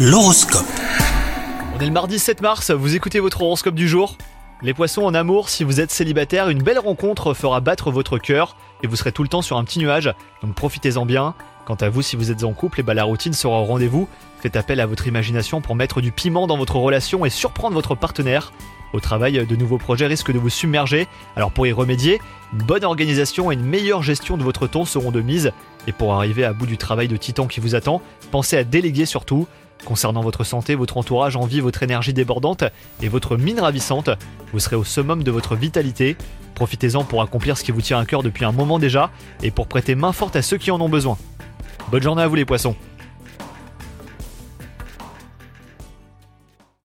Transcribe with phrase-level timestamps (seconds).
[0.00, 0.64] L'horoscope.
[1.74, 4.16] On est le mardi 7 mars, vous écoutez votre horoscope du jour?
[4.62, 8.56] Les poissons en amour, si vous êtes célibataire, une belle rencontre fera battre votre cœur
[8.84, 11.34] et vous serez tout le temps sur un petit nuage, donc profitez-en bien.
[11.66, 14.08] Quant à vous, si vous êtes en couple, et bah la routine sera au rendez-vous.
[14.40, 17.96] Faites appel à votre imagination pour mettre du piment dans votre relation et surprendre votre
[17.96, 18.52] partenaire.
[18.92, 22.20] Au travail, de nouveaux projets risquent de vous submerger, alors pour y remédier,
[22.52, 25.50] une bonne organisation et une meilleure gestion de votre temps seront de mise.
[25.88, 29.04] Et pour arriver à bout du travail de titan qui vous attend, pensez à déléguer
[29.04, 29.48] surtout.
[29.84, 32.64] Concernant votre santé, votre entourage envie votre énergie débordante
[33.02, 34.10] et votre mine ravissante.
[34.52, 36.16] Vous serez au summum de votre vitalité.
[36.54, 39.10] Profitez-en pour accomplir ce qui vous tient à cœur depuis un moment déjà
[39.42, 41.16] et pour prêter main forte à ceux qui en ont besoin.
[41.90, 42.76] Bonne journée à vous les poissons